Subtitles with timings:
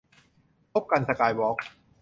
[0.73, 1.57] พบกัน สกายวอล์ค